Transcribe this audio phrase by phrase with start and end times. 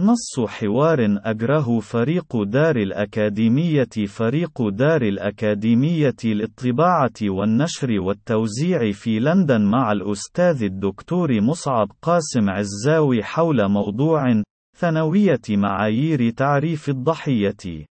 [0.00, 9.92] نص حوار أجره فريق دار الأكاديمية فريق دار الأكاديمية للطباعة والنشر والتوزيع في لندن مع
[9.92, 14.42] الأستاذ الدكتور مصعب قاسم عزاوي حول موضوع
[14.76, 17.86] ثانوية معايير تعريف الضحية.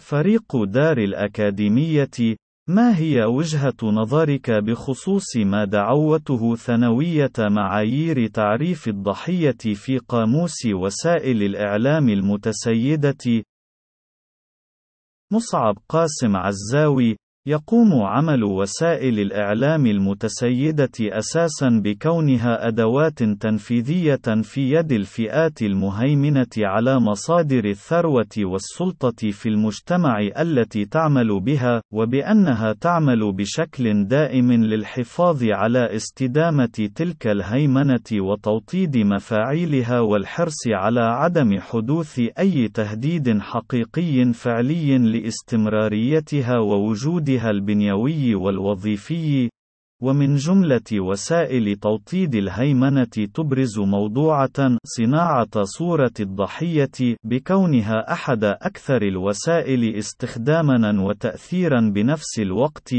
[0.00, 2.36] فريق دار الأكاديمية
[2.68, 12.08] ما هي وجهة نظرك بخصوص ما دعوته ثانوية معايير تعريف الضحية في قاموس وسائل الإعلام
[12.08, 13.44] المتسيدة؟
[15.32, 25.62] مصعب قاسم عزاوي يقوم عمل وسائل الإعلام المتسيدة أساسًا بكونها أدوات تنفيذية في يد الفئات
[25.62, 35.44] المهيمنة على مصادر الثروة والسلطة في المجتمع التي تعمل بها، وبأنها تعمل بشكل دائم للحفاظ
[35.44, 46.58] على استدامة تلك الهيمنة وتوطيد مفاعيلها والحرص على عدم حدوث أي تهديد حقيقي فعلي لاستمراريتها
[46.58, 49.50] ووجود جهدها البنيوي والوظيفي
[50.02, 61.02] ومن جملة وسائل توطيد الهيمنة تبرز موضوعة صناعة صورة الضحية بكونها أحد أكثر الوسائل استخدامًا
[61.02, 62.94] وتأثيرًا بنفس الوقت،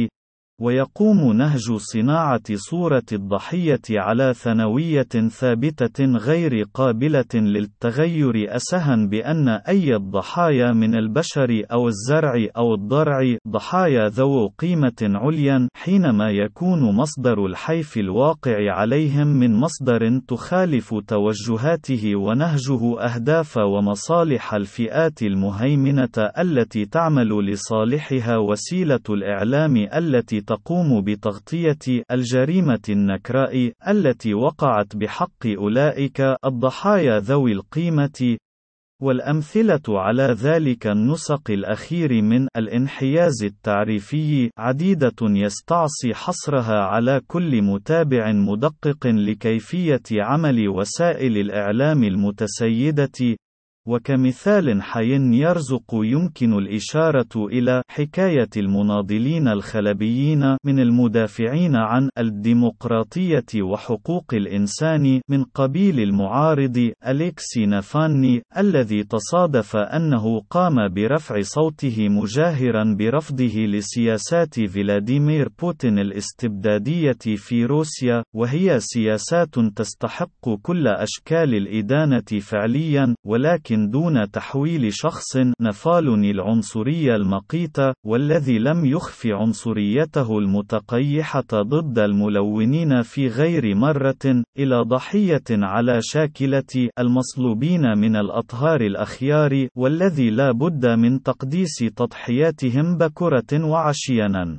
[0.64, 10.72] ويقوم نهج صناعة صورة الضحية على ثانوية ثابتة غير قابلة للتغير أسها بأن أي الضحايا
[10.72, 18.72] من البشر أو الزرع أو الضرع ضحايا ذو قيمة عليا حينما يكون مصدر الحيف الواقع
[18.72, 29.78] عليهم من مصدر تخالف توجهاته ونهجه أهداف ومصالح الفئات المهيمنة التي تعمل لصالحها وسيلة الإعلام
[29.78, 38.38] التي تقوم بتغطية الجريمة النكراء التي وقعت بحق أولئك الضحايا ذوي القيمة
[39.02, 49.08] والأمثلة على ذلك النسق الأخير من الانحياز التعريفي عديدة يستعصي حصرها على كل متابع مدقق
[49.08, 53.38] لكيفية عمل وسائل الإعلام المتسيدة.
[53.88, 65.22] وكمثال حي يرزق يمكن الإشارة إلى حكاية المناضلين الخلبيين من المدافعين عن الديمقراطية وحقوق الإنسان
[65.30, 75.50] من قبيل المعارض أليكسي نافاني الذي تصادف أنه قام برفع صوته مجاهرا برفضه لسياسات فلاديمير
[75.62, 84.94] بوتين الاستبدادية في روسيا وهي سياسات تستحق كل أشكال الإدانة فعليا ولكن لكن دون تحويل
[84.94, 94.82] شخص نفالني العنصرية المقيتة والذي لم يخف عنصريته المتقيحة ضد الملونين في غير مرة إلى
[94.82, 104.58] ضحية على شاكلة المصلوبين من الأطهار الأخيار والذي لا بد من تقديس تضحياتهم بكرة وعشينا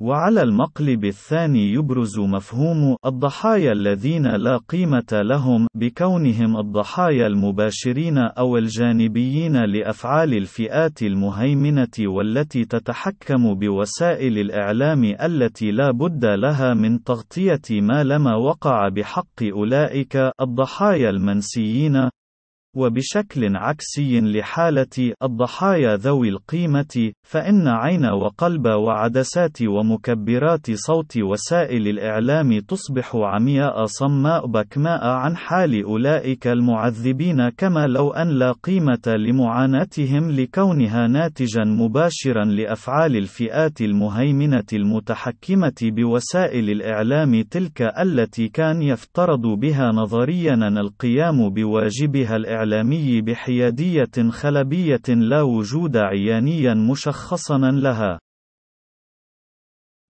[0.00, 9.64] وعلى المقلب الثاني يبرز مفهوم الضحايا الذين لا قيمة لهم بكونهم الضحايا المباشرين أو الجانبيين
[9.64, 18.34] لأفعال الفئات المهيمنة والتي تتحكم بوسائل الإعلام التي لا بد لها من تغطية ما لما
[18.34, 22.08] وقع بحق أولئك الضحايا المنسيين
[22.76, 33.16] وبشكل عكسي لحالة الضحايا ذوي القيمة، فإن عين وقلب وعدسات ومكبرات صوت وسائل الإعلام تصبح
[33.16, 41.64] عمياء صماء بكماء عن حال أولئك المعذبين كما لو أن لا قيمة لمعاناتهم لكونها ناتجا
[41.64, 52.36] مباشرا لأفعال الفئات المهيمنة المتحكمة بوسائل الإعلام تلك التي كان يفترض بها نظريا القيام بواجبها
[52.36, 52.57] الإعلام.
[52.62, 58.18] الإعلامي بحيادية خلبية لا وجود عيانيا مشخصا لها.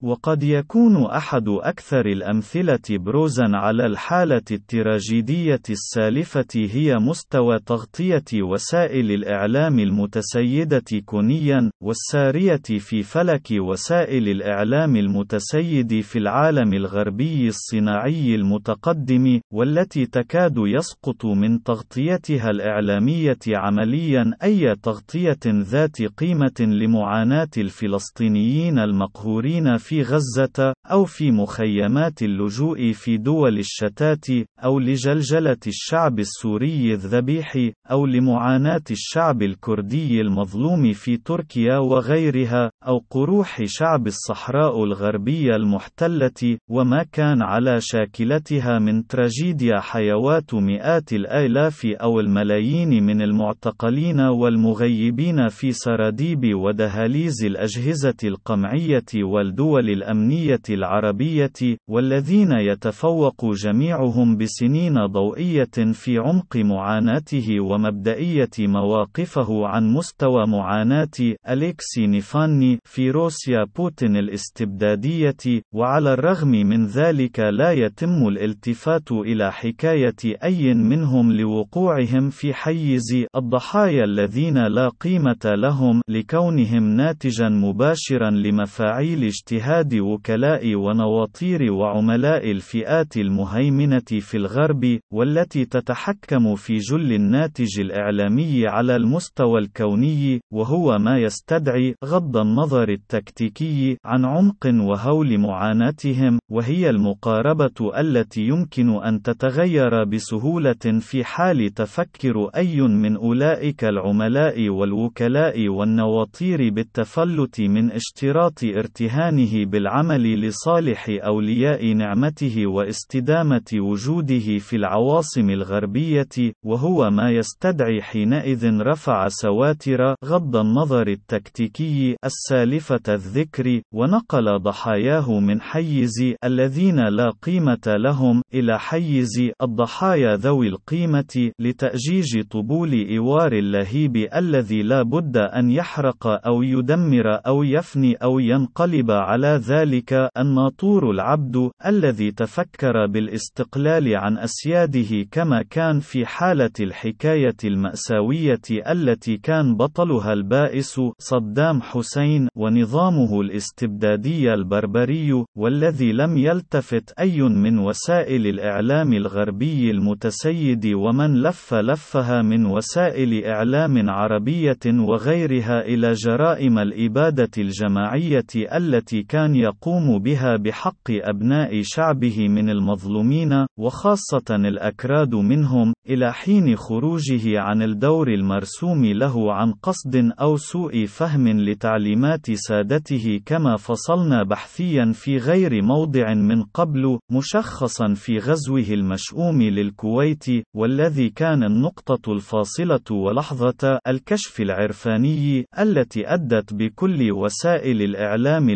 [0.03, 9.79] وقد يكون أحد أكثر الأمثلة بروزًا على الحالة التراجيدية السالفة هي مستوى تغطية وسائل الإعلام
[9.79, 20.55] المتسيدة كونيًا، والسارية في فلك وسائل الإعلام المتسيد في العالم الغربي الصناعي المتقدم، والتي تكاد
[20.57, 31.05] يسقط من تغطيتها الإعلامية عمليًا أي تغطية ذات قيمة لمعاناة الفلسطينيين المقهورين في غزة، أو
[31.05, 34.27] في مخيمات اللجوء في دول الشتات،
[34.65, 37.57] أو لجلجلة الشعب السوري الذبيح،
[37.91, 47.05] أو لمعاناة الشعب الكردي المظلوم في تركيا وغيرها، أو قروح شعب الصحراء الغربية المحتلة، وما
[47.13, 56.55] كان على شاكلتها من تراجيديا حيوات مئات الآلاف أو الملايين من المعتقلين والمغيبين في سراديب
[56.55, 68.51] ودهاليز الأجهزة القمعية والدول الأمنية العربية، والذين يتفوق جميعهم بسنين ضوئية في عمق معاناته ومبدئية
[68.59, 77.73] مواقفه عن مستوى معاناة أليكسي نيفاني في روسيا بوتين الاستبدادية، وعلى الرغم من ذلك لا
[77.73, 86.83] يتم الالتفات إلى حكاية أي منهم لوقوعهم في حيز الضحايا الذين لا قيمة لهم لكونهم
[86.97, 97.13] ناتجا مباشرا لمفاعيل اجتهاد وكلاء ونواطير وعملاء الفئات المهيمنة في الغرب، والتي تتحكم في جل
[97.13, 106.39] الناتج الإعلامي على المستوى الكوني، وهو ما يستدعي غض النظر التكتيكي عن عمق وهول معاناتهم،
[106.51, 115.69] وهي المقاربة التي يمكن أن تتغير بسهولة في حال تفكر أي من أولئك العملاء والوكلاء
[115.69, 127.11] والنواطير بالتفلت من اشتراط ارتهانه بالعمل لصالح أولياء نعمته واستدامة وجوده في العواصم الغربية، وهو
[127.11, 137.09] ما يستدعي حينئذ رفع سواتر غض النظر التكتيكي السالفة الذكر، ونقل ضحاياه من حيز الذين
[137.09, 145.37] لا قيمة لهم إلى حيز الضحايا ذوي القيمة لتأجيج طبول إيوار اللهيب الذي لا بد
[145.37, 154.17] أن يحرق أو يدمر أو يفني أو ينقلب على ذلك الناطور العبد الذي تفكر بالاستقلال
[154.17, 158.61] عن أسياده كما كان في حالة الحكاية المأساوية
[158.91, 168.47] التي كان بطلها البائس صدام حسين ونظامه الاستبدادي البربري والذي لم يلتفت أي من وسائل
[168.47, 178.47] الإعلام الغربي المتسيد ومن لف لفها من وسائل إعلام عربية وغيرها إلى جرائم الإبادة الجماعية
[178.57, 187.61] التي كان يقوم بها بحق أبناء شعبه من المظلومين، وخاصة الأكراد منهم، إلى حين خروجه
[187.61, 195.37] عن الدور المرسوم له عن قصد أو سوء فهم لتعليمات سادته كما فصلنا بحثيا في
[195.37, 200.45] غير موضع من قبل، مشخصا في غزوه المشؤوم للكويت،
[200.77, 208.71] والذي كان النقطة الفاصلة ولحظة الكشف العرفاني التي أدت بكل وسائل الإعلام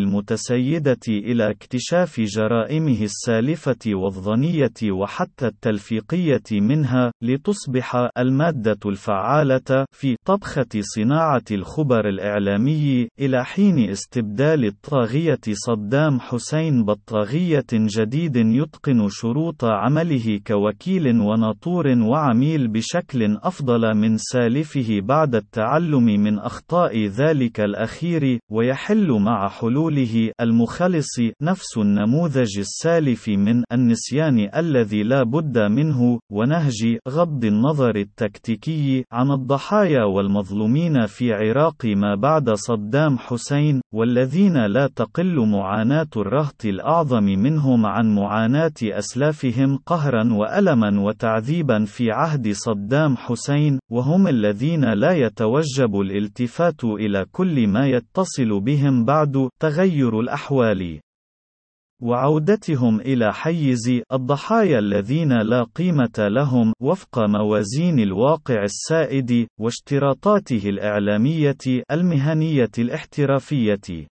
[0.51, 11.43] المتسيدة إلى اكتشاف جرائمه السالفة والظنية وحتى التلفيقية منها، لتصبح المادة الفعالة في طبخة صناعة
[11.51, 21.87] الخبر الإعلامي، إلى حين استبدال الطاغية صدام حسين بطاغية جديد يتقن شروط عمله كوكيل وناطور
[21.87, 31.19] وعميل بشكل أفضل من سالفه بعد التعلم من أخطاء ذلك الأخير، ويحل مع حلوله المخلص
[31.41, 40.03] نفس النموذج السالف من النسيان الذي لا بد منه، ونهج غض النظر التكتيكي عن الضحايا
[40.03, 48.15] والمظلومين في عراق ما بعد صدام حسين، والذين لا تقل معاناة الرهط الأعظم منهم عن
[48.15, 57.25] معاناة أسلافهم قهرا وألما وتعذيبا في عهد صدام حسين، وهم الذين لا يتوجب الالتفات إلى
[57.31, 60.99] كل ما يتصل بهم بعد تغير الأحوال.
[62.03, 72.71] وعودتهم إلى حيز الضحايا الذين لا قيمة لهم وفق موازين الواقع السائد واشتراطاته الإعلامية المهنية
[72.79, 74.12] الاحترافية.